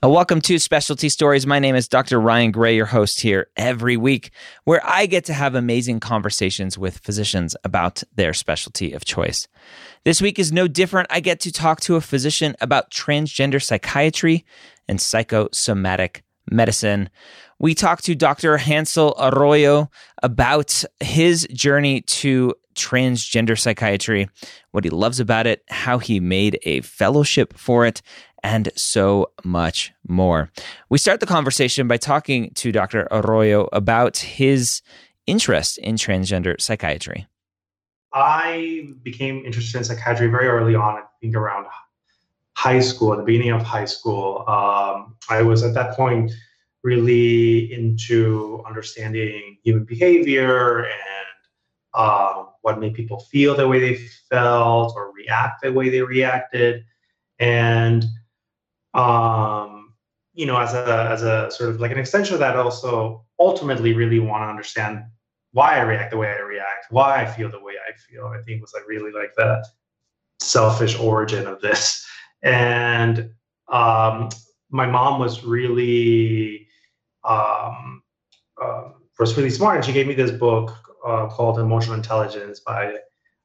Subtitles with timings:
[0.00, 1.44] Uh, welcome to Specialty Stories.
[1.44, 2.20] My name is Dr.
[2.20, 4.30] Ryan Gray, your host here every week,
[4.62, 9.48] where I get to have amazing conversations with physicians about their specialty of choice.
[10.04, 11.08] This week is no different.
[11.10, 14.44] I get to talk to a physician about transgender psychiatry
[14.86, 17.10] and psychosomatic medicine.
[17.58, 18.56] We talked to Dr.
[18.56, 19.90] Hansel Arroyo
[20.22, 24.28] about his journey to transgender psychiatry,
[24.70, 28.00] what he loves about it, how he made a fellowship for it,
[28.42, 30.50] and so much more.
[30.88, 33.08] We start the conversation by talking to Dr.
[33.10, 34.80] Arroyo about his
[35.26, 37.26] interest in transgender psychiatry.
[38.14, 41.66] I became interested in psychiatry very early on, I think around
[42.56, 44.44] high school, at the beginning of high school.
[44.48, 46.32] Um, I was at that point
[46.82, 51.26] really into understanding human behavior and
[51.94, 53.96] uh, what made people feel the way they
[54.30, 56.84] felt or react the way they reacted.
[57.38, 58.04] And
[58.94, 59.94] um,
[60.34, 63.92] you know, as a as a sort of like an extension of that, also ultimately
[63.92, 65.04] really want to understand
[65.52, 68.26] why I react the way I react, why I feel the way I feel.
[68.26, 69.64] I think was like really like the
[70.40, 72.06] selfish origin of this.
[72.42, 73.30] And
[73.68, 74.28] um,
[74.70, 76.68] my mom was really
[77.24, 78.02] um,
[78.60, 80.72] uh, was really smart, and she gave me this book
[81.08, 82.96] uh, called Emotional Intelligence by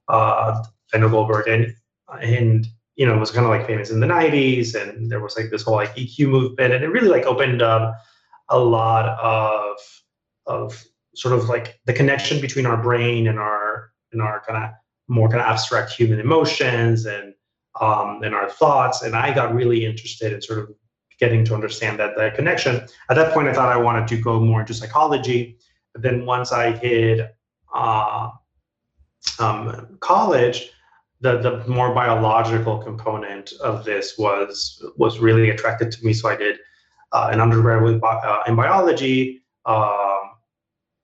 [0.07, 1.73] uh, Daniel Goldberg, and
[2.21, 5.35] and you know it was kind of like famous in the 90s and there was
[5.35, 7.95] like this whole like eq movement and it really like opened up
[8.49, 9.77] a lot of
[10.45, 14.71] of sort of like the connection between our brain and our and our kind of
[15.07, 17.33] more kind of abstract human emotions and
[17.81, 19.01] um, and our thoughts.
[19.01, 20.69] And i got really interested in sort of
[21.19, 22.75] getting to understand that that connection.
[23.09, 25.57] At that point i thought i wanted to go more into psychology.
[25.93, 27.35] But then once i hit
[27.73, 28.29] uh,
[29.39, 30.69] um, college
[31.23, 36.13] the the more biological component of this was was really attracted to me.
[36.13, 36.57] So I did
[37.13, 40.31] uh, an undergraduate uh, in biology um,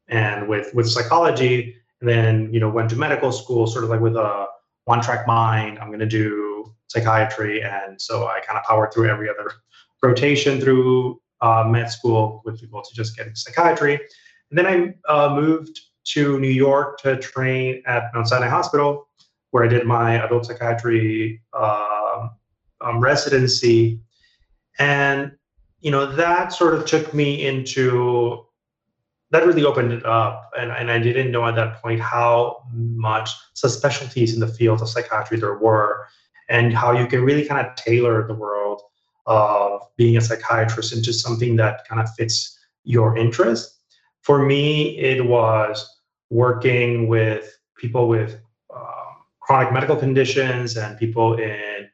[0.09, 4.01] and with with psychology, and then you know went to medical school, sort of like
[4.01, 4.47] with a
[4.83, 5.79] one track mind.
[5.79, 9.49] I'm going to do psychiatry, and so I kind of powered through every other
[10.03, 13.93] rotation through uh, med school with people to just get into psychiatry.
[14.51, 19.09] And then I uh, moved to New York to train at Mount Sinai Hospital
[19.51, 22.27] where I did my adult psychiatry uh,
[22.81, 23.99] um, residency,
[24.77, 25.31] and
[25.81, 28.45] you know that sort of took me into
[29.31, 33.29] that really opened it up, and, and I didn't know at that point how much
[33.55, 36.07] subspecialties in the field of psychiatry there were,
[36.47, 38.81] and how you can really kind of tailor the world
[39.25, 43.78] of being a psychiatrist into something that kind of fits your interest.
[44.21, 45.87] For me, it was
[46.29, 48.41] working with people with
[49.49, 51.89] chronic medical conditions and people in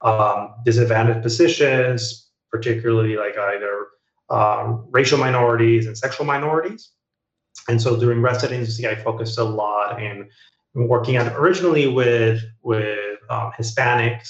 [0.00, 3.88] um, disadvantaged positions, particularly like either
[4.30, 6.92] um, racial minorities and sexual minorities.
[7.68, 10.30] And so during residency, I focused a lot in
[10.74, 14.28] working on originally with with um, Hispanics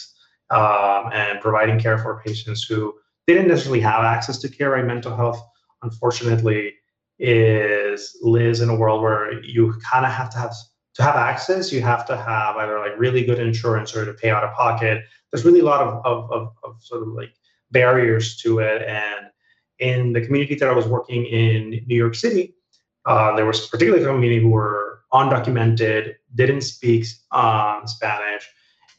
[0.51, 2.93] um, and providing care for patients who
[3.29, 4.71] didn't necessarily have access to care.
[4.71, 4.85] Right?
[4.85, 5.41] Mental health,
[5.85, 6.75] unfortunately,
[7.19, 10.55] is lives in a world where you kind of have to have
[10.95, 14.31] to have access, you have to have either like really good insurance or to pay
[14.31, 15.05] out of pocket.
[15.31, 17.35] There's really a lot of, of, of, of sort of like
[17.73, 18.83] barriers to it.
[18.83, 19.27] And
[19.81, 22.55] in the community that I was working in New York City,
[23.07, 28.49] uh, there was particularly a community who were undocumented, didn't speak um, Spanish,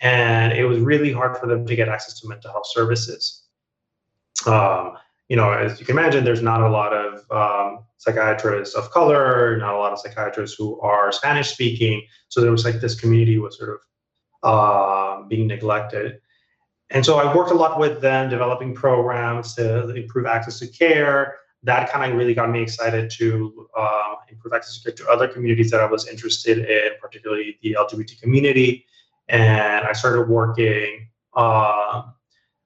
[0.02, 3.44] and it was really hard for them to get access to mental health services.
[4.46, 4.98] Um,
[5.30, 9.58] you know, as you can imagine, there's not a lot of um, psychiatrists of color,
[9.58, 12.06] not a lot of psychiatrists who are Spanish speaking.
[12.30, 13.80] So there was like this community was sort of
[14.44, 16.20] uh, being neglected.
[16.92, 21.38] And so I worked a lot with them, developing programs to improve access to care.
[21.64, 25.28] That kind of really got me excited to uh, improve access to care to other
[25.28, 28.86] communities that I was interested in, particularly the LGBT community.
[29.30, 32.04] And I started working uh,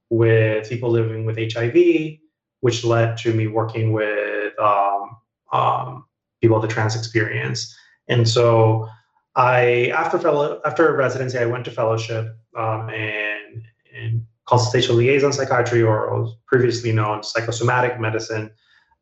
[0.09, 2.19] with people living with HIV
[2.61, 5.17] which led to me working with um,
[5.53, 6.05] um,
[6.41, 7.75] people of the trans experience.
[8.07, 8.87] And so
[9.35, 13.63] I, after fellow, after residency, I went to fellowship um, in,
[13.93, 18.51] in liaison psychiatry, or previously known psychosomatic medicine,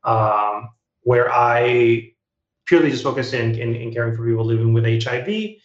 [0.03, 0.69] um,
[1.01, 2.11] where I
[2.65, 5.55] purely just focused in, in, in caring for people living with HIV.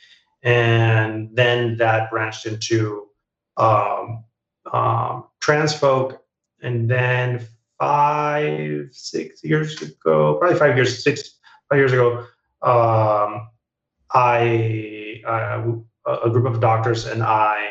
[0.42, 3.08] And then that branched into
[3.56, 4.24] um,
[4.72, 6.22] um, trans folk.
[6.62, 7.46] And then
[7.82, 12.18] five, six years ago, probably five years, six, five years ago,
[12.62, 13.48] um,
[14.12, 17.70] I, a group of doctors and I,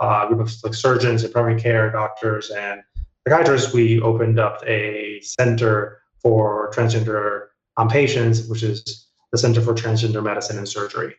[0.00, 2.82] uh, a group of like surgeons and primary care doctors and
[3.22, 9.74] psychiatrists, we opened up a center for transgender um, patients, which is the Center for
[9.74, 11.14] Transgender Medicine and Surgery.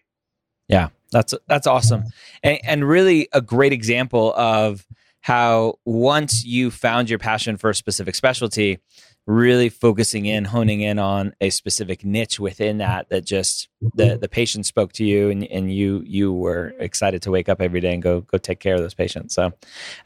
[0.67, 2.03] Yeah, that's that's awesome,
[2.43, 4.85] and, and really a great example of
[5.23, 8.79] how once you found your passion for a specific specialty,
[9.25, 14.27] really focusing in, honing in on a specific niche within that, that just the the
[14.27, 17.93] patient spoke to you and, and you you were excited to wake up every day
[17.93, 19.33] and go go take care of those patients.
[19.33, 19.53] So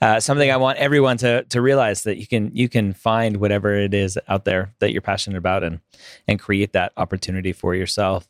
[0.02, 3.74] uh, something I want everyone to to realize that you can you can find whatever
[3.74, 5.80] it is out there that you're passionate about and
[6.28, 8.28] and create that opportunity for yourself.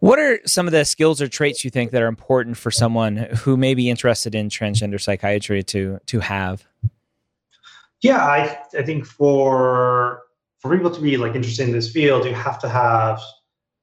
[0.00, 3.16] What are some of the skills or traits you think that are important for someone
[3.16, 6.66] who may be interested in transgender psychiatry to to have?
[8.02, 10.22] Yeah, I I think for
[10.58, 13.22] for people to be like interested in this field, you have to have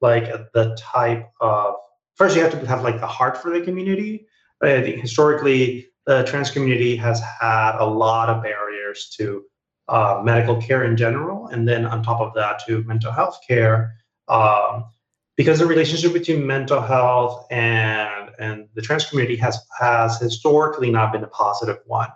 [0.01, 1.75] like the type of
[2.16, 4.27] first you have to have like the heart for the community.
[4.62, 9.44] I think historically the trans community has had a lot of barriers to
[9.89, 13.95] uh, medical care in general, and then on top of that to mental health care.
[14.27, 14.86] Um,
[15.35, 21.12] because the relationship between mental health and and the trans community has has historically not
[21.12, 22.09] been a positive one.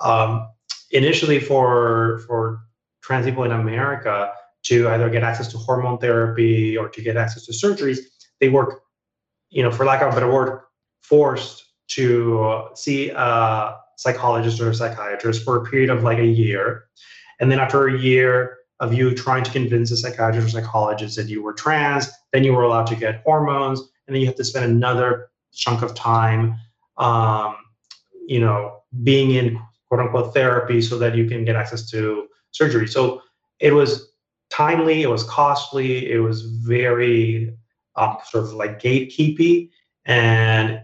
[0.00, 0.48] Um,
[0.90, 2.60] initially, for for
[3.02, 4.32] trans people in America
[4.64, 7.98] to either get access to hormone therapy or to get access to surgeries,
[8.40, 8.80] they were,
[9.50, 10.60] you know, for lack of a better word,
[11.02, 16.84] forced to see a psychologist or a psychiatrist for a period of like a year,
[17.40, 21.28] and then after a year of you trying to convince a psychiatrist or psychologist that
[21.28, 24.44] you were trans, then you were allowed to get hormones, and then you have to
[24.44, 26.56] spend another chunk of time,
[26.98, 27.56] um,
[28.26, 29.58] you know, being in
[29.88, 32.88] quote unquote therapy so that you can get access to surgery.
[32.88, 33.22] So
[33.60, 34.10] it was
[34.50, 37.56] timely, it was costly, it was very
[37.94, 39.70] um, sort of like gatekeepy,
[40.06, 40.80] and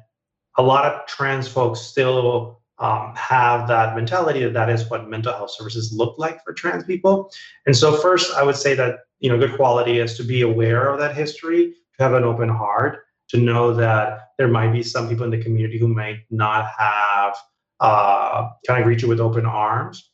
[0.56, 5.32] a lot of trans folks still um, have that mentality that that is what mental
[5.32, 7.30] health services look like for trans people.
[7.66, 10.88] And so, first, I would say that you know good quality is to be aware
[10.88, 15.08] of that history, to have an open heart, to know that there might be some
[15.08, 17.36] people in the community who might not have
[17.80, 20.10] uh, kind of greet you with open arms.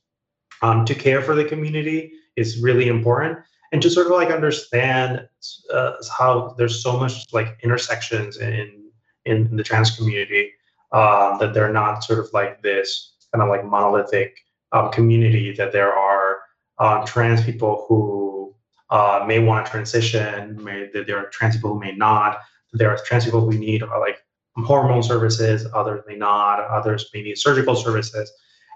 [0.63, 3.39] Um, to care for the community is really important,
[3.73, 5.29] and to sort of like understand
[5.71, 8.91] uh, how there's so much like intersections in
[9.27, 10.53] in the trans community
[10.95, 14.39] um, that they're not sort of like this kind of like monolithic
[14.73, 16.39] um, community, that there are
[16.79, 18.55] uh, trans people who
[18.91, 22.39] uh, may want to transition, may, that there are trans people who may not,
[22.73, 24.19] there are trans people who need uh, like
[24.57, 28.31] hormone services, others may not, others may need surgical services.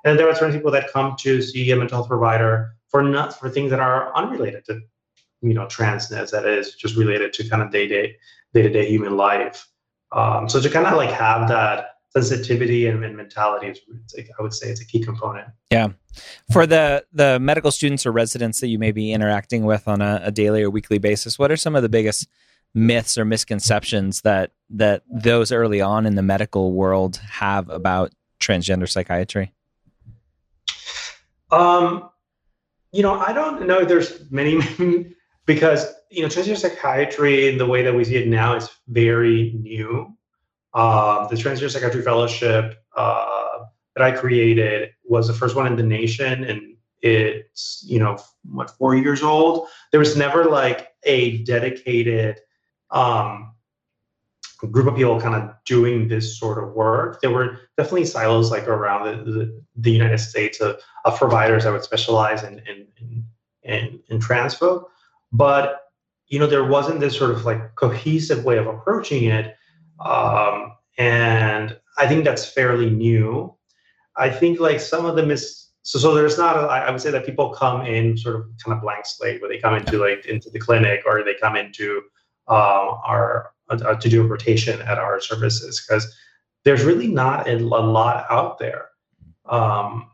[0.05, 3.39] And there are trans people that come to see a mental health provider for not
[3.39, 4.81] for things that are unrelated to
[5.41, 8.17] you know transness that is just related to kind of day-to-day
[8.55, 9.69] day to day human life
[10.13, 13.81] um, so to kind of like have that sensitivity and, and mentality is
[14.17, 15.49] I would say it's a key component.
[15.71, 15.89] Yeah.
[16.53, 20.21] For the the medical students or residents that you may be interacting with on a,
[20.25, 22.29] a daily or weekly basis, what are some of the biggest
[22.75, 28.89] myths or misconceptions that that those early on in the medical world have about transgender
[28.89, 29.53] psychiatry?
[31.51, 32.11] Um,
[32.93, 33.85] you know, I don't know.
[33.85, 34.61] There's many
[35.47, 39.53] because you know transgender psychiatry in the way that we see it now is very
[39.61, 40.15] new.
[40.79, 43.59] Um, the Transgender Psychiatry Fellowship uh,
[43.97, 48.71] that I created was the first one in the nation, and it's you know what
[48.71, 49.67] four years old.
[49.91, 52.39] There was never like a dedicated
[52.93, 53.55] um,
[54.71, 57.21] group of people kind of doing this sort of work.
[57.23, 61.73] There were definitely silos like around the, the, the United States of, of providers that
[61.73, 63.25] would specialize in in, in,
[63.65, 64.93] in, in trans folk,
[65.33, 65.81] but
[66.29, 69.57] you know there wasn't this sort of like cohesive way of approaching it
[70.05, 73.55] um, and I think that's fairly new.
[74.17, 77.11] I think like some of the mis so so there's not a, I would say
[77.11, 80.27] that people come in sort of kind of blank slate where they come into like
[80.27, 82.03] into the clinic or they come into
[82.49, 86.15] uh, our uh, to do a rotation at our services because
[86.65, 88.89] there's really not a, a lot out there.
[89.47, 90.11] Um,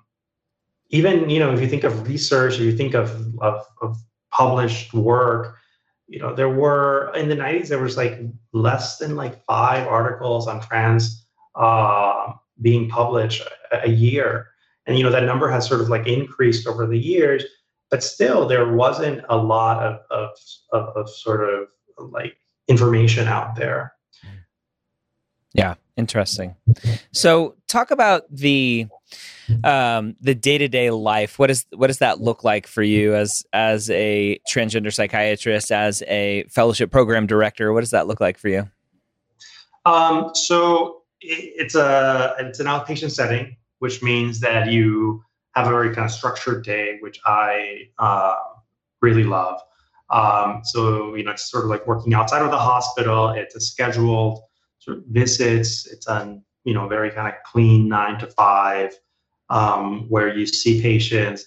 [0.91, 3.11] even you know if you think of research or you think of,
[3.41, 3.97] of, of
[4.31, 5.57] published work
[6.07, 8.21] you know there were in the 90s there was like
[8.53, 13.43] less than like five articles on trans uh, being published
[13.73, 14.49] a, a year.
[14.87, 17.45] And, you know, that number has sort of like increased over the years,
[17.91, 20.31] but still there wasn't a lot of, of,
[20.73, 21.69] of, of sort of
[22.11, 22.37] like
[22.69, 23.93] information out there.
[25.55, 26.57] Yeah, interesting.
[27.13, 28.89] So, talk about the
[29.63, 31.39] um, the day to day life.
[31.39, 36.03] What is what does that look like for you as as a transgender psychiatrist, as
[36.07, 37.73] a fellowship program director?
[37.73, 38.69] What does that look like for you?
[39.87, 45.23] Um, so it, it's a it's an outpatient setting, which means that you
[45.55, 48.35] have a very kind of structured day, which I uh,
[49.01, 49.61] really love.
[50.11, 53.31] Um, so you know, it's sort of like working outside of the hospital.
[53.31, 54.41] It's a scheduled
[54.79, 55.87] sort of visits.
[55.87, 58.99] It's on you know very kind of clean nine to five,
[59.51, 61.47] um, where you see patients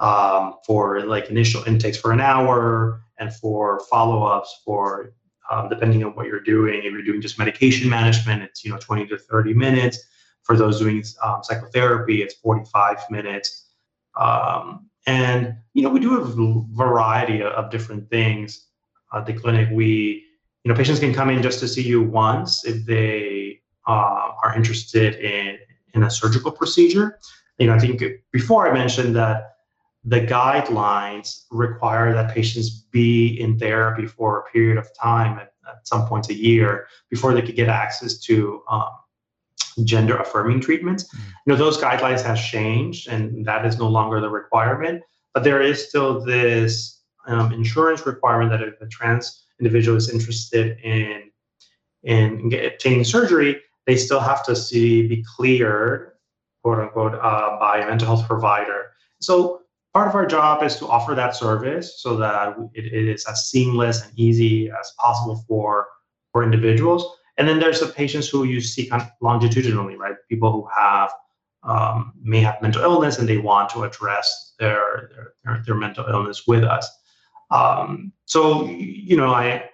[0.00, 5.14] um, for like initial intakes for an hour and for follow-ups for
[5.50, 6.78] um, depending on what you're doing.
[6.78, 9.98] If you're doing just medication management, it's you know 20 to 30 minutes.
[10.42, 13.70] For those doing um, psychotherapy, it's 45 minutes.
[14.18, 18.66] Um, and you know we do a variety of, of different things
[19.12, 19.68] at the clinic.
[19.72, 20.24] We
[20.64, 24.54] you know, patients can come in just to see you once if they uh, are
[24.56, 25.58] interested in
[25.94, 27.18] in a surgical procedure.
[27.58, 29.54] You know, I think before I mentioned that
[30.04, 35.86] the guidelines require that patients be in therapy for a period of time at, at
[35.86, 38.90] some point a year before they could get access to um,
[39.84, 41.04] gender affirming treatments.
[41.04, 41.18] Mm.
[41.46, 45.62] You know, those guidelines have changed and that is no longer the requirement, but there
[45.62, 51.30] is still this um, insurance requirement that if a trans individual is interested in
[52.02, 56.12] in obtaining surgery, they still have to see be cleared,
[56.62, 58.92] quote unquote, uh, by a mental health provider.
[59.20, 59.62] So
[59.92, 63.48] part of our job is to offer that service so that it, it is as
[63.48, 65.88] seamless and easy as possible for
[66.32, 67.06] for individuals.
[67.36, 70.16] And then there's the patients who you see kind of longitudinally, right?
[70.28, 71.10] People who have
[71.62, 76.46] um, may have mental illness and they want to address their their, their, mental illness
[76.46, 76.88] with us.
[77.50, 79.70] Um, so, you know, I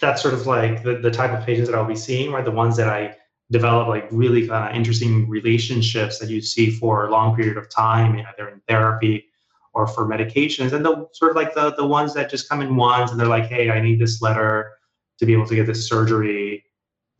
[0.00, 2.44] that's sort of like the, the type of patients that I'll be seeing, right?
[2.44, 3.16] The ones that I
[3.50, 7.68] develop like really kind of interesting relationships that you see for a long period of
[7.68, 9.26] time, either in therapy
[9.74, 10.72] or for medications.
[10.72, 13.26] And the sort of like the, the ones that just come in once and they're
[13.26, 14.72] like, hey, I need this letter
[15.18, 16.64] to be able to get this surgery.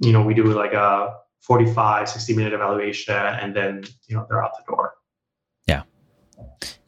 [0.01, 4.43] You know, we do like a 45, 60 minute evaluation and then, you know, they're
[4.43, 4.95] out the door.
[5.67, 5.83] Yeah.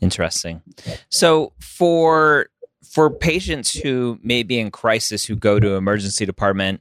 [0.00, 0.62] Interesting.
[1.10, 2.48] So for
[2.84, 6.80] for patients who may be in crisis who go to emergency department,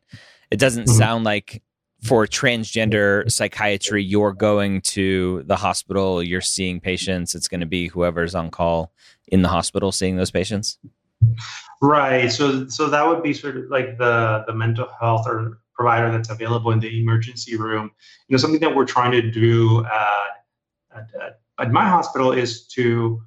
[0.51, 0.97] it doesn't mm-hmm.
[0.97, 1.63] sound like
[2.03, 7.33] for transgender psychiatry you're going to the hospital, you're seeing patients.
[7.33, 8.91] It's going to be whoever's on call
[9.27, 10.77] in the hospital seeing those patients.
[11.81, 12.31] Right.
[12.31, 16.29] So so that would be sort of like the the mental health or provider that's
[16.29, 17.91] available in the emergency room.
[18.27, 23.21] You know, something that we're trying to do at, at, at my hospital is to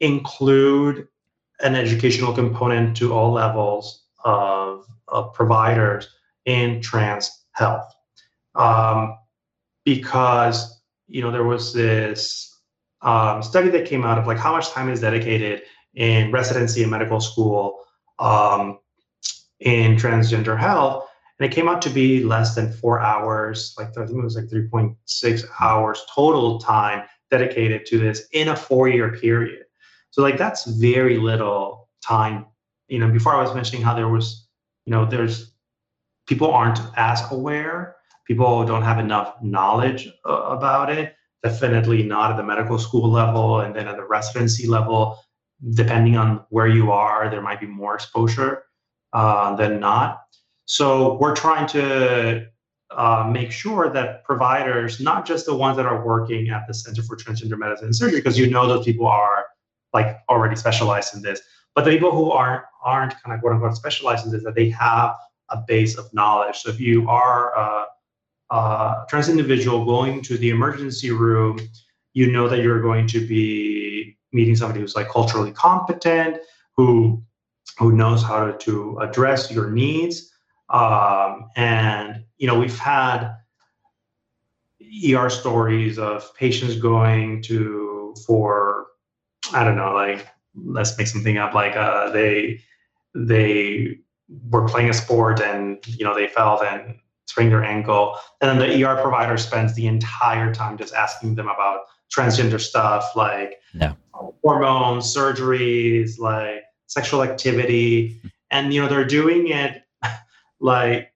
[0.00, 1.08] include
[1.62, 6.08] an educational component to all levels of, of providers
[6.44, 7.92] in trans health.
[8.54, 9.16] Um,
[9.84, 12.60] because, you know, there was this
[13.00, 15.62] um, study that came out of like how much time is dedicated
[15.94, 17.80] in residency and medical school
[18.18, 18.78] um,
[19.60, 21.08] in transgender health.
[21.38, 24.36] And it came out to be less than four hours, like I think it was
[24.36, 29.64] like 3.6 hours total time dedicated to this in a four year period.
[30.12, 32.46] So like that's very little time.
[32.88, 34.46] You know, before I was mentioning how there was,
[34.84, 35.54] you know, there's
[36.28, 37.96] people aren't as aware.
[38.26, 41.14] People don't have enough knowledge uh, about it.
[41.42, 45.18] Definitely not at the medical school level, and then at the residency level.
[45.74, 48.64] Depending on where you are, there might be more exposure
[49.12, 50.22] uh, than not.
[50.66, 52.46] So we're trying to
[52.90, 57.02] uh, make sure that providers, not just the ones that are working at the Center
[57.02, 59.46] for Transgender Medicine and Surgery, because you know those people are
[59.92, 61.40] like already specialized in this.
[61.74, 64.68] But the people who aren't aren't kind of quote unquote specialized in this, that they
[64.70, 65.16] have
[65.48, 66.56] a base of knowledge.
[66.58, 67.86] So if you are a,
[68.54, 71.58] a trans individual going to the emergency room,
[72.14, 76.38] you know that you're going to be meeting somebody who's like culturally competent,
[76.76, 77.22] who
[77.78, 80.30] who knows how to, to address your needs.
[80.68, 83.34] Um, and you know, we've had
[85.14, 88.71] ER stories of patients going to for
[89.54, 91.54] I don't know, like let's make something up.
[91.54, 92.60] Like uh, they
[93.14, 93.98] they
[94.50, 98.70] were playing a sport and you know they fell and sprained their ankle, and then
[98.70, 101.82] the ER provider spends the entire time just asking them about
[102.14, 103.96] transgender stuff like no.
[104.42, 109.82] hormones, surgeries, like sexual activity, and you know they're doing it
[110.60, 111.12] like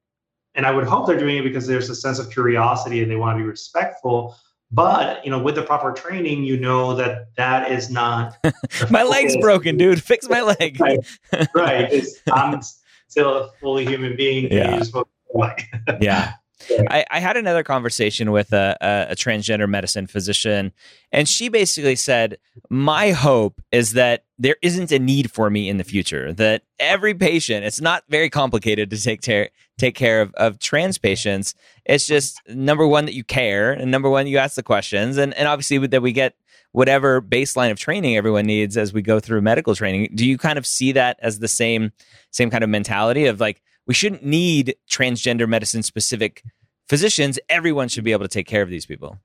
[0.56, 3.16] and I would hope they're doing it because there's a sense of curiosity and they
[3.16, 4.36] want to be respectful.
[4.72, 8.36] But you know, with the proper training, you know that that is not.
[8.90, 10.02] my leg's broken, dude.
[10.02, 10.80] Fix my leg.
[10.80, 10.98] right,
[11.54, 12.04] right.
[12.32, 12.60] I'm
[13.06, 14.52] still a fully human being.
[14.52, 14.82] Yeah.
[16.00, 16.34] yeah.
[16.90, 20.72] I, I, had another conversation with a, a, a, transgender medicine physician,
[21.12, 22.38] and she basically said,
[22.70, 27.14] My hope is that there isn't a need for me in the future, that every
[27.14, 31.54] patient, it's not very complicated to take, ter- take care of, of trans patients.
[31.84, 35.34] It's just number one, that you care, and number one, you ask the questions, and,
[35.34, 36.36] and obviously that we get
[36.72, 40.10] whatever baseline of training everyone needs as we go through medical training.
[40.14, 41.92] Do you kind of see that as the same
[42.30, 46.42] same kind of mentality of like, we shouldn't need transgender medicine specific
[46.88, 47.38] physicians.
[47.48, 49.18] Everyone should be able to take care of these people.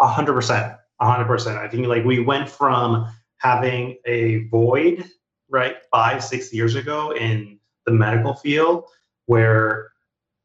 [0.00, 0.74] A hundred percent.
[1.00, 1.58] A hundred percent.
[1.58, 5.04] I think like we went from having a void,
[5.48, 8.84] right, five, six years ago in the medical field
[9.26, 9.90] where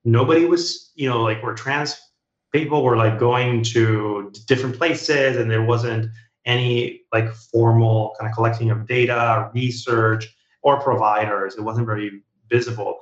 [0.04, 2.00] nobody was, you know, like where trans
[2.52, 6.10] people were like going to different places and there wasn't
[6.46, 10.28] any like formal kind of collecting of data, research,
[10.64, 11.56] or providers.
[11.56, 13.00] It wasn't very visible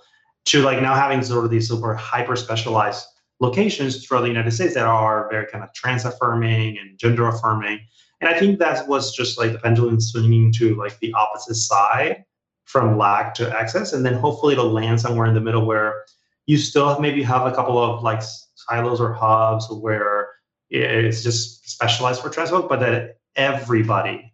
[0.48, 3.06] to like now having sort of these super hyper specialized
[3.40, 7.80] locations throughout the United States that are very kind of trans affirming and gender affirming.
[8.22, 12.24] And I think that was just like the pendulum swinging to like the opposite side
[12.66, 13.94] from lack to access.
[13.94, 16.04] And then hopefully it'll land somewhere in the middle where
[16.48, 18.24] you still maybe have a couple of like
[18.56, 20.30] silos or hubs where
[20.70, 24.34] it's just specialized for trans folk, but that everybody,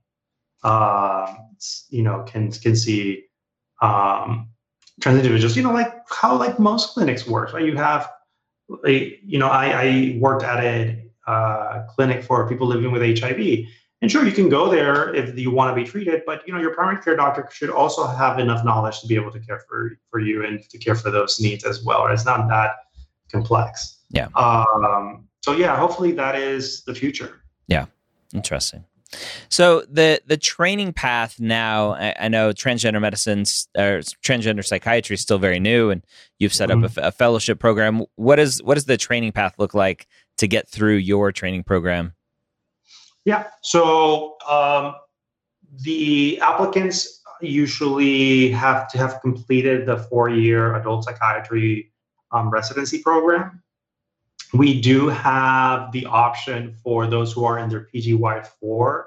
[0.64, 1.34] uh,
[1.90, 3.26] you know, can can see
[3.82, 4.50] um,
[5.02, 7.54] trans individuals, you know, like how like most clinics work.
[7.54, 7.66] Right?
[7.66, 8.10] You have,
[8.86, 13.66] a, you know, I, I worked at a uh, clinic for people living with HIV,
[14.02, 16.60] and sure, you can go there if you want to be treated, but you know,
[16.60, 19.98] your primary care doctor should also have enough knowledge to be able to care for
[20.12, 22.08] for you and to care for those needs as well.
[22.08, 22.72] It's not that
[23.32, 24.00] complex.
[24.10, 24.28] Yeah.
[24.36, 27.42] Um, so yeah, hopefully that is the future.
[27.68, 27.86] Yeah.
[28.34, 28.86] Interesting.
[29.50, 33.42] So the the training path now, I, I know transgender medicine
[33.78, 36.04] or transgender psychiatry is still very new, and
[36.40, 36.86] you've set mm-hmm.
[36.86, 38.06] up a, a, fellowship program.
[38.16, 42.14] What is what does the training path look like to get through your training program?
[43.26, 44.96] Yeah, so um,
[45.84, 51.92] the applicants usually have to have completed the four year adult psychiatry
[52.32, 53.62] um, residency program.
[54.54, 59.06] We do have the option for those who are in their PGY4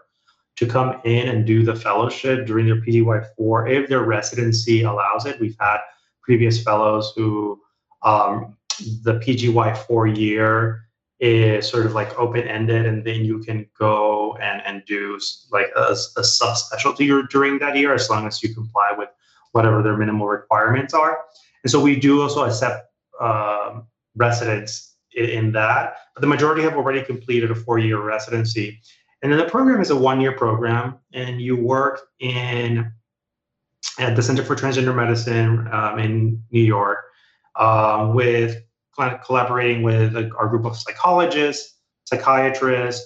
[0.57, 5.39] to come in and do the fellowship during their PGY4 if their residency allows it.
[5.39, 5.79] We've had
[6.23, 7.61] previous fellows who
[8.03, 8.57] um,
[9.03, 10.83] the PGY4 year
[11.19, 15.19] is sort of like open ended, and then you can go and, and do
[15.51, 19.09] like a, a subspecialty during that year as long as you comply with
[19.53, 21.21] whatever their minimal requirements are.
[21.65, 22.91] And so we do also accept
[23.21, 25.97] um, residents in that.
[26.15, 28.81] But the majority have already completed a four-year residency.
[29.27, 32.93] And then the program is a one-year program, and you work in
[33.99, 36.99] at the Center for Transgender Medicine um, in New York
[37.57, 38.57] um, with
[39.25, 43.05] collaborating with our group of psychologists, psychiatrists,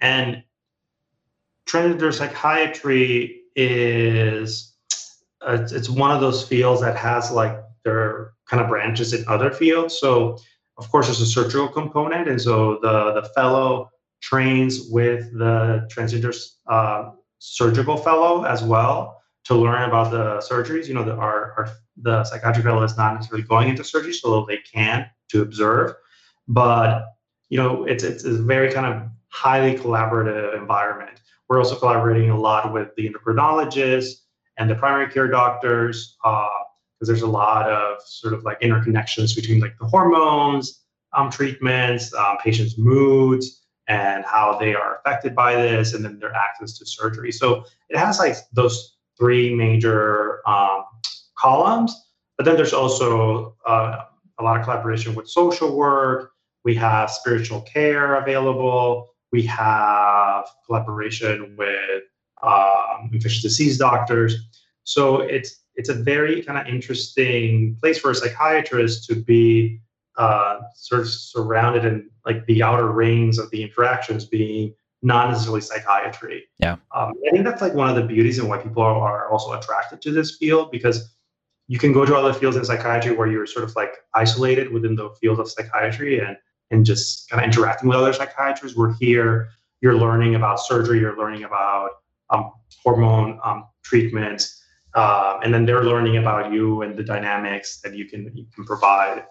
[0.00, 0.42] and
[1.68, 4.74] transgender psychiatry is
[5.40, 9.52] uh, it's one of those fields that has like their kind of branches in other
[9.52, 9.96] fields.
[10.00, 10.36] So
[10.78, 13.88] of course, there's a surgical component, and so the the fellow
[14.20, 20.86] trains with the transgender uh, surgical fellow as well to learn about the surgeries.
[20.86, 24.44] You know, the, our, our the psychiatric fellow is not necessarily going into surgery, so
[24.46, 25.94] they can to observe,
[26.48, 27.06] but
[27.48, 31.20] you know, it's it's a very kind of highly collaborative environment.
[31.48, 34.20] We're also collaborating a lot with the endocrinologists
[34.56, 36.16] and the primary care doctors.
[36.24, 36.48] Uh,
[37.00, 40.84] because there's a lot of sort of like interconnections between like the hormones
[41.16, 43.59] um, treatments, um, patients' moods,
[43.90, 47.32] and how they are affected by this, and then their access to surgery.
[47.32, 50.84] So it has like those three major um,
[51.36, 51.92] columns,
[52.36, 54.04] but then there's also uh,
[54.38, 56.30] a lot of collaboration with social work.
[56.62, 59.08] We have spiritual care available.
[59.32, 62.04] We have collaboration with
[62.42, 64.36] um, infectious disease doctors.
[64.84, 69.80] So it's it's a very kind of interesting place for a psychiatrist to be
[70.20, 75.62] uh, sort of surrounded in like the outer rings of the interactions being not necessarily
[75.62, 76.44] psychiatry.
[76.58, 76.76] Yeah.
[76.94, 80.02] Um, I think that's like one of the beauties and why people are also attracted
[80.02, 81.14] to this field because
[81.68, 84.94] you can go to other fields in psychiatry where you're sort of like isolated within
[84.94, 86.36] the field of psychiatry and
[86.70, 88.76] and just kind of interacting with other psychiatrists.
[88.76, 89.48] We're here,
[89.80, 91.92] you're learning about surgery, you're learning about
[92.28, 92.52] um,
[92.84, 94.62] hormone um, treatments,
[94.94, 98.66] uh, and then they're learning about you and the dynamics that you can you can
[98.66, 99.24] provide.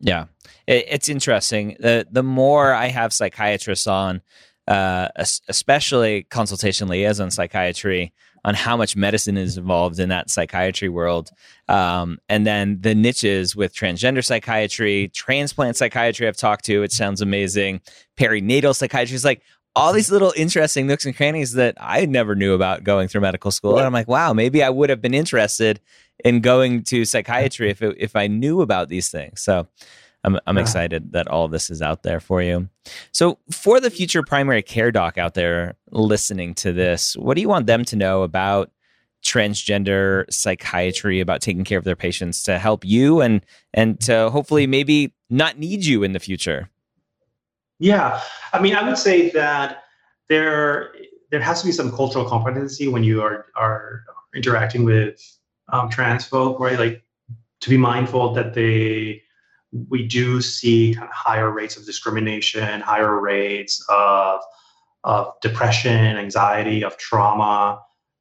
[0.00, 0.26] Yeah,
[0.66, 1.76] it, it's interesting.
[1.80, 4.22] The the more I have psychiatrists on,
[4.66, 5.08] uh,
[5.48, 8.12] especially consultation liaison psychiatry,
[8.44, 11.30] on how much medicine is involved in that psychiatry world,
[11.68, 16.28] um, and then the niches with transgender psychiatry, transplant psychiatry.
[16.28, 16.82] I've talked to.
[16.82, 17.80] It sounds amazing.
[18.18, 19.42] Perinatal psychiatry is like
[19.76, 23.50] all these little interesting nooks and crannies that I never knew about going through medical
[23.50, 23.76] school.
[23.76, 25.80] And I'm like, wow, maybe I would have been interested
[26.24, 29.40] in going to psychiatry if it, if I knew about these things.
[29.40, 29.66] So
[30.24, 32.68] I'm I'm excited that all this is out there for you.
[33.12, 37.48] So for the future primary care doc out there listening to this, what do you
[37.48, 38.70] want them to know about
[39.22, 44.66] transgender psychiatry, about taking care of their patients to help you and and to hopefully
[44.66, 46.70] maybe not need you in the future?
[47.78, 48.20] Yeah,
[48.52, 49.84] I mean, I would say that
[50.28, 50.94] there
[51.30, 55.20] there has to be some cultural competency when you are are interacting with
[55.68, 56.78] um, trans folk, right?
[56.78, 57.02] Like
[57.60, 59.22] to be mindful that they
[59.90, 64.40] we do see kind of higher rates of discrimination, higher rates of
[65.04, 67.80] of depression, anxiety, of trauma,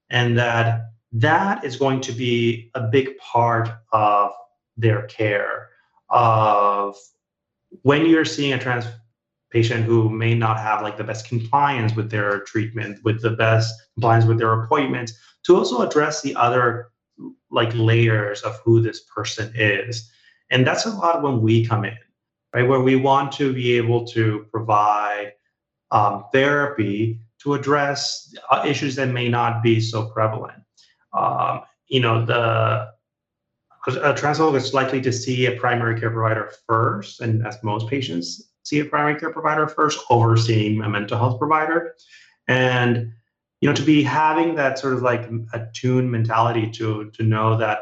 [0.09, 4.31] and that that is going to be a big part of
[4.77, 5.69] their care.
[6.09, 6.95] Of
[7.81, 8.85] when you're seeing a trans
[9.51, 13.73] patient who may not have like the best compliance with their treatment, with the best
[13.93, 16.89] compliance with their appointments, to also address the other
[17.53, 20.11] like layers of who this person is
[20.53, 21.97] and that's a lot when we come in,
[22.53, 22.67] right?
[22.67, 25.33] Where we want to be able to provide
[25.89, 30.61] um, therapy to address uh, issues that may not be so prevalent.
[31.11, 32.93] Um, you know, the
[33.87, 38.51] a transphobic is likely to see a primary care provider first, and as most patients
[38.63, 41.95] see a primary care provider first, overseeing a mental health provider.
[42.47, 43.11] And
[43.63, 47.79] you know, to be having that sort of like attuned mentality to to know that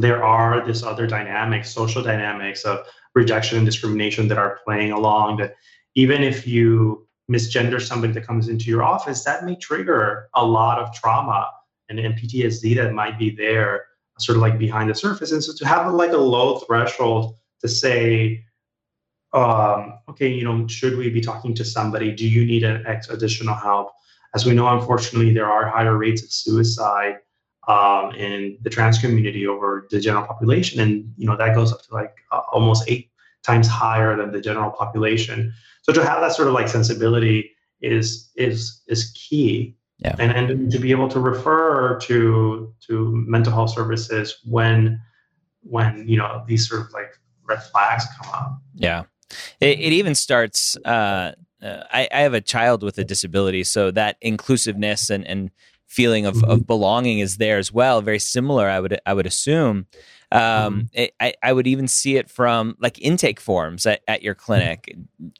[0.00, 2.84] there are this other dynamics, social dynamics of
[3.14, 5.54] rejection and discrimination that are playing along that
[5.94, 10.80] even if you misgender somebody that comes into your office, that may trigger a lot
[10.80, 11.48] of trauma
[11.88, 13.84] and, and PTSD that might be there,
[14.18, 15.30] sort of like behind the surface.
[15.30, 18.44] And so to have like a low threshold to say,
[19.34, 22.10] um, okay, you know, should we be talking to somebody?
[22.10, 23.92] Do you need an additional help?
[24.34, 27.16] As we know, unfortunately, there are higher rates of suicide
[27.68, 31.82] um, in the trans community over the general population, and you know that goes up
[31.82, 33.10] to like uh, almost eight
[33.42, 35.52] times higher than the general population.
[35.82, 39.76] So to have that sort of like sensibility is is is key.
[39.98, 40.16] Yeah.
[40.18, 45.00] And and to be able to refer to to mental health services when
[45.62, 47.10] when you know these sort of like
[47.46, 48.58] red flags come up.
[48.74, 49.04] Yeah.
[49.60, 50.76] It, it even starts.
[50.84, 51.32] Uh,
[51.64, 55.50] uh, I, I have a child with a disability, so that inclusiveness and and
[55.86, 56.50] feeling of, mm-hmm.
[56.50, 58.00] of belonging is there as well.
[58.00, 59.86] Very similar, I would I would assume.
[60.32, 61.04] Um, mm-hmm.
[61.20, 64.92] I, I would even see it from like intake forms at, at your clinic.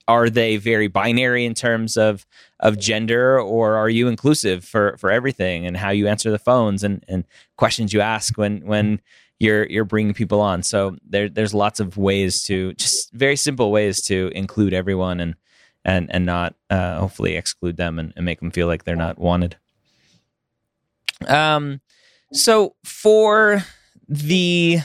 [0.06, 2.26] Are they very binary in terms of
[2.60, 6.84] of gender, or are you inclusive for for everything and how you answer the phones
[6.84, 7.24] and, and
[7.56, 9.00] questions you ask when when
[9.40, 10.62] you're you're bringing people on?
[10.62, 15.34] So there there's lots of ways to just very simple ways to include everyone and
[15.84, 19.18] and and not uh, hopefully exclude them and, and make them feel like they're not
[19.18, 19.56] wanted.
[21.28, 21.80] Um,
[22.32, 23.62] so for
[24.08, 24.78] the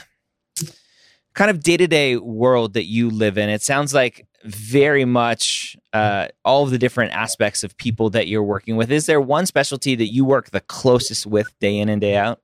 [1.34, 5.76] kind of day to day world that you live in, it sounds like very much
[5.92, 8.90] uh, all of the different aspects of people that you're working with.
[8.90, 12.40] Is there one specialty that you work the closest with day in and day out?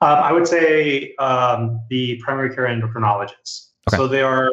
[0.00, 3.68] Um, I would say um, the primary care endocrinologists.
[3.88, 3.96] Okay.
[3.96, 4.50] So they are.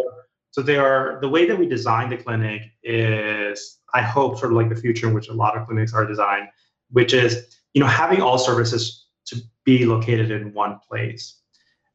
[0.52, 1.20] So they are.
[1.22, 5.08] The way that we design the clinic is, I hope, sort of like the future
[5.08, 6.48] in which a lot of clinics are designed,
[6.92, 11.40] which is you know, having all services to be located in one place.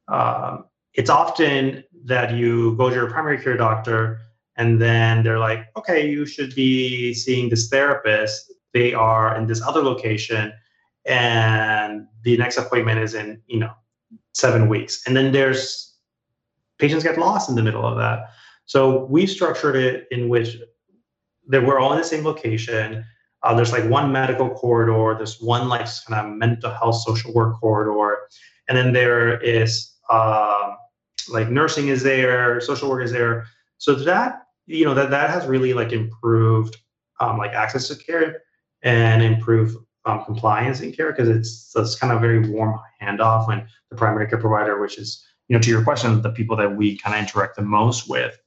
[0.08, 4.20] Um, it's often that you go to your primary care doctor
[4.56, 8.52] and then they're like, okay, you should be seeing this therapist.
[8.72, 10.52] They are in this other location,
[11.04, 13.72] and the next appointment is in, you know,
[14.32, 15.02] seven weeks.
[15.06, 15.96] And then there's
[16.78, 18.30] patients get lost in the middle of that.
[18.66, 20.56] So we structured it in which
[21.48, 23.04] that we're all in the same location.
[23.42, 27.60] Uh, there's like one medical corridor, there's one like kind of mental health social work
[27.60, 28.18] corridor,
[28.68, 30.74] and then there is uh,
[31.28, 33.46] like nursing is there, social work is there.
[33.78, 36.76] So that you know that that has really like improved
[37.20, 38.42] um, like access to care
[38.82, 43.66] and improve um, compliance in care because it's it's kind of very warm handoff when
[43.90, 46.96] the primary care provider, which is you know to your question, the people that we
[46.98, 48.38] kind of interact the most with,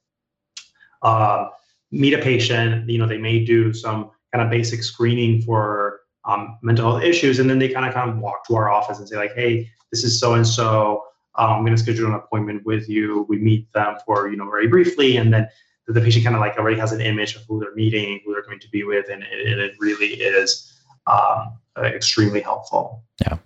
[1.02, 1.46] uh,
[1.90, 2.88] meet a patient.
[2.88, 7.38] You know they may do some kind of basic screening for um, mental health issues,
[7.38, 9.70] and then they kind of kind of walk to our office and say like, "Hey,
[9.90, 11.04] this is so and so.
[11.36, 13.24] um, I'm going to schedule an appointment with you.
[13.28, 15.16] We meet them for, you know, very briefly.
[15.16, 15.48] And then
[15.86, 18.42] the patient kind of like already has an image of who they're meeting, who they're
[18.42, 19.08] going to be with.
[19.08, 20.72] And it, it really is
[21.06, 23.04] um, extremely helpful.
[23.20, 23.38] Yeah.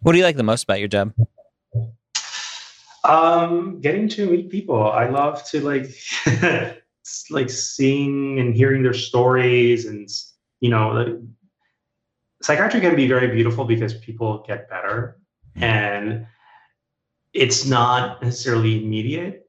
[0.00, 1.12] What do you like the most about your job?
[3.04, 4.90] Um, getting to meet people.
[4.90, 5.90] I love to like,
[7.30, 10.08] like seeing and hearing their stories and,
[10.60, 11.14] you know, like,
[12.42, 15.16] psychiatry can be very beautiful because people get better
[15.56, 15.64] mm-hmm.
[15.64, 16.26] and
[17.32, 19.48] it's not necessarily immediate.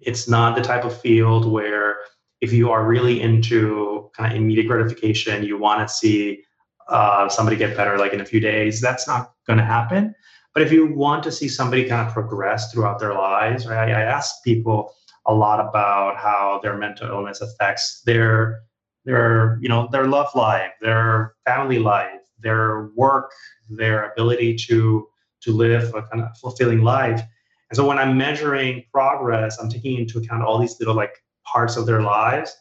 [0.00, 1.96] It's not the type of field where
[2.40, 6.42] if you are really into kind of immediate gratification, you want to see
[6.88, 8.80] uh, somebody get better like in a few days.
[8.80, 10.14] That's not going to happen.
[10.54, 13.90] But if you want to see somebody kind of progress throughout their lives, right?
[13.90, 14.94] I, I ask people
[15.28, 18.62] a lot about how their mental illness affects their
[19.04, 23.30] their you know their love life, their family life, their work,
[23.68, 25.06] their ability to
[25.42, 27.20] to live a kind of fulfilling life.
[27.70, 31.14] And so when I'm measuring progress, I'm taking into account all these little like
[31.44, 32.56] parts of their lives.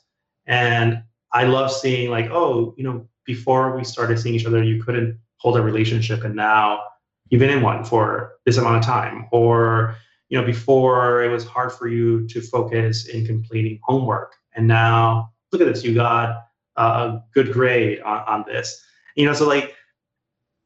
[0.46, 1.02] And
[1.32, 5.20] I love seeing like, oh, you know, before we started seeing each other, you couldn't
[5.38, 6.82] hold a relationship, and now
[7.30, 9.28] you've been in one for this amount of time.
[9.32, 9.96] Or,
[10.30, 15.32] you know, before it was hard for you to focus in completing homework, and now
[15.52, 18.84] look at this, you got a good grade on, on this.
[19.16, 19.76] You know, so like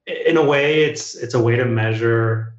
[0.08, 2.56] in a way, it's it's a way to measure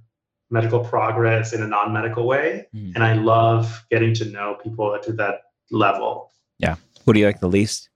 [0.50, 2.94] medical progress in a non-medical way, mm.
[2.94, 6.30] and I love getting to know people to that level.
[6.58, 6.76] Yeah.
[7.04, 7.88] What do you like the least?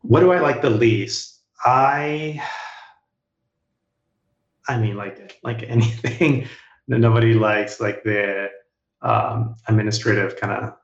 [0.00, 1.40] What do I like the least?
[1.64, 2.42] I
[4.68, 6.48] I mean like like anything
[6.88, 8.50] nobody likes like the
[9.02, 10.74] um, administrative kind of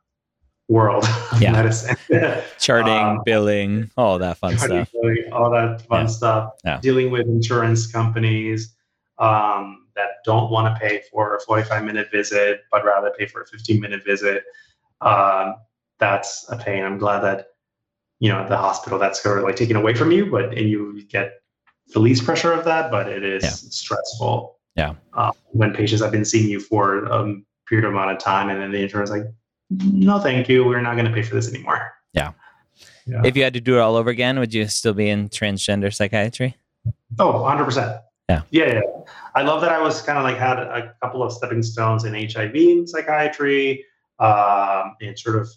[0.68, 1.52] world of yeah.
[1.52, 1.96] medicine.
[2.58, 4.90] Charting, um, billing, all that fun stuff.
[4.92, 6.06] Billing, all that fun yeah.
[6.06, 6.52] stuff.
[6.64, 6.80] Yeah.
[6.80, 8.74] Dealing with insurance companies
[9.18, 13.42] um, that don't want to pay for a 45 minute visit, but rather pay for
[13.42, 14.44] a 15 minute visit.
[15.00, 15.56] Um,
[15.98, 16.84] that's a pain.
[16.84, 17.46] I'm glad that
[18.18, 20.68] you know at the hospital that's sort of like taken away from you, but and
[20.68, 21.42] you get
[21.88, 24.51] the least pressure of that, but it is stressful.
[24.76, 24.94] Yeah.
[25.14, 27.36] Uh, when patients have been seeing you for a
[27.68, 29.24] period of amount of time, and then the insurance like,
[29.70, 31.92] no, thank you, we're not going to pay for this anymore.
[32.12, 32.32] Yeah.
[33.06, 33.22] yeah.
[33.24, 35.92] If you had to do it all over again, would you still be in transgender
[35.92, 36.56] psychiatry?
[37.18, 38.00] Oh, 100%.
[38.28, 38.42] Yeah.
[38.50, 38.74] Yeah.
[38.74, 38.80] Yeah.
[39.34, 42.14] I love that I was kind of like had a couple of stepping stones in
[42.14, 43.84] HIV psychiatry,
[44.18, 45.48] um, and sort of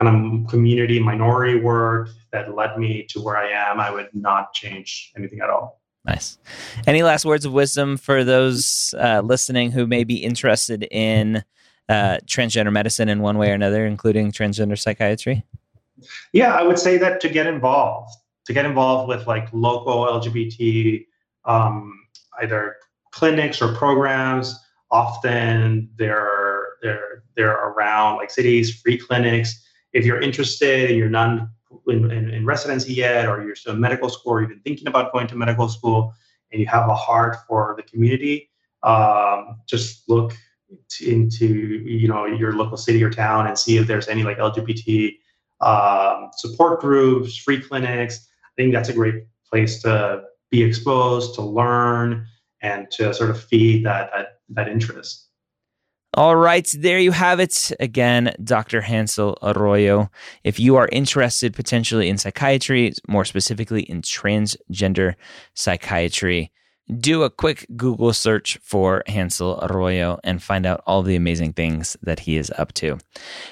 [0.00, 4.52] kind of community minority work that led me to where I am, I would not
[4.52, 5.77] change anything at all.
[6.08, 6.38] Nice.
[6.86, 11.44] Any last words of wisdom for those uh, listening who may be interested in
[11.88, 15.44] uh, transgender medicine in one way or another, including transgender psychiatry?
[16.32, 18.14] Yeah, I would say that to get involved,
[18.46, 21.04] to get involved with like local LGBT
[21.44, 22.06] um,
[22.40, 22.76] either
[23.10, 24.58] clinics or programs.
[24.90, 31.48] Often they're they're they're around like cities, free clinics if you're interested and you're not
[31.86, 35.12] in, in, in, residency yet, or you're still in medical school, or even thinking about
[35.12, 36.12] going to medical school,
[36.52, 38.50] and you have a heart for the community,
[38.82, 40.32] um, just look
[41.00, 45.14] into you know your local city or town and see if there's any like LGBT
[45.60, 48.28] um, support groups, free clinics.
[48.44, 52.26] I think that's a great place to be exposed, to learn,
[52.62, 55.27] and to sort of feed that that, that interest.
[56.14, 57.70] All right, there you have it.
[57.78, 58.80] Again, Dr.
[58.80, 60.10] Hansel Arroyo.
[60.42, 65.14] If you are interested potentially in psychiatry, more specifically in transgender
[65.54, 66.50] psychiatry,
[66.96, 71.96] do a quick Google search for Hansel Arroyo and find out all the amazing things
[72.02, 72.98] that he is up to.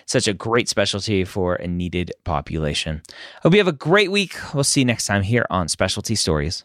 [0.06, 3.02] Such a great specialty for a needed population.
[3.42, 4.34] Hope you have a great week.
[4.54, 6.64] We'll see you next time here on Specialty Stories.